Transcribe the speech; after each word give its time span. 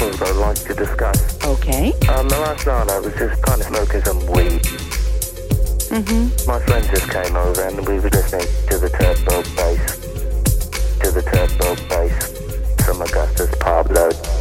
problems 0.00 0.22
I'd 0.22 0.36
like 0.36 0.56
to 0.64 0.74
discuss. 0.74 1.44
Okay. 1.44 1.92
Um, 2.08 2.28
the 2.28 2.38
last 2.40 2.66
night 2.66 2.88
I 2.88 2.98
was 3.00 3.12
just 3.14 3.42
kind 3.42 3.60
of 3.60 3.66
smoking 3.66 4.02
some 4.02 4.18
weed. 4.32 4.62
Mm-hmm. 5.92 6.48
My 6.48 6.58
friend 6.60 6.86
just 6.88 7.10
came 7.10 7.36
over 7.36 7.62
and 7.62 7.86
we 7.86 8.00
were 8.00 8.08
listening 8.08 8.46
to 8.68 8.78
the 8.78 8.88
turbo 8.88 9.42
bass. 9.56 10.00
To 11.00 11.10
the 11.10 11.22
turbo 11.22 11.76
bass 11.88 12.84
from 12.84 13.02
Augustus 13.02 13.54
Pablo. 13.60 14.39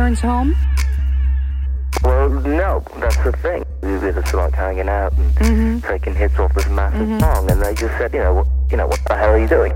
Parents 0.00 0.22
home? 0.22 0.56
Well, 2.02 2.30
no, 2.30 2.82
that's 2.96 3.18
the 3.18 3.32
thing. 3.32 3.66
We 3.82 3.98
were 3.98 4.12
just 4.12 4.32
like 4.32 4.54
hanging 4.54 4.88
out 4.88 5.12
and 5.18 5.30
Mm-hmm. 5.34 5.86
taking 5.86 6.14
hits 6.14 6.38
off 6.38 6.54
this 6.54 6.66
massive 6.70 7.20
song, 7.20 7.50
and 7.50 7.60
they 7.60 7.74
just 7.74 7.94
said, 7.98 8.14
you 8.14 8.20
know, 8.20 8.32
what, 8.32 8.46
you 8.70 8.78
know, 8.78 8.86
what 8.86 8.98
the 9.06 9.14
hell 9.14 9.30
are 9.34 9.38
you 9.38 9.46
doing? 9.46 9.72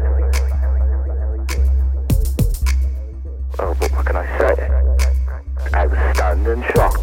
Oh, 3.59 3.77
but 3.79 3.93
what 3.93 4.07
can 4.07 4.17
I 4.17 4.27
say? 4.39 4.55
I 5.75 5.87
was 5.87 5.99
stunned 6.17 6.47
and 6.47 6.65
shocked. 6.73 6.94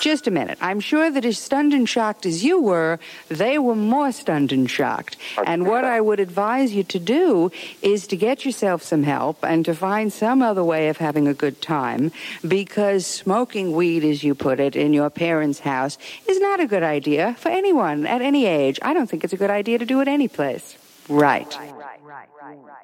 Just 0.00 0.26
a 0.26 0.30
minute. 0.30 0.58
I'm 0.60 0.80
sure 0.80 1.10
that 1.10 1.24
as 1.24 1.38
stunned 1.38 1.72
and 1.72 1.88
shocked 1.88 2.26
as 2.26 2.44
you 2.44 2.60
were, 2.60 2.98
they 3.28 3.58
were 3.58 3.74
more 3.74 4.12
stunned 4.12 4.52
and 4.52 4.70
shocked. 4.70 5.16
And 5.44 5.66
what 5.66 5.84
I 5.84 6.00
would 6.00 6.20
advise 6.20 6.72
you 6.72 6.84
to 6.84 6.98
do 6.98 7.50
is 7.82 8.06
to 8.08 8.16
get 8.16 8.44
yourself 8.44 8.82
some 8.82 9.02
help 9.02 9.44
and 9.44 9.64
to 9.64 9.74
find 9.74 10.12
some 10.12 10.42
other 10.42 10.62
way 10.62 10.88
of 10.88 10.98
having 10.98 11.26
a 11.26 11.34
good 11.34 11.60
time 11.60 12.12
because 12.46 13.06
smoking 13.06 13.72
weed, 13.72 14.04
as 14.04 14.22
you 14.22 14.34
put 14.34 14.60
it, 14.60 14.76
in 14.76 14.92
your 14.92 15.10
parents' 15.10 15.60
house 15.60 15.98
is 16.28 16.40
not 16.40 16.60
a 16.60 16.66
good 16.66 16.82
idea 16.82 17.34
for 17.38 17.48
anyone 17.48 18.06
at 18.06 18.22
any 18.22 18.46
age. 18.46 18.78
I 18.82 18.94
don't 18.94 19.08
think 19.08 19.24
it's 19.24 19.32
a 19.32 19.38
good 19.38 19.50
idea 19.50 19.78
to 19.78 19.86
do 19.86 20.00
it 20.00 20.08
any 20.08 20.28
place. 20.28 20.76
Right. 21.08 21.56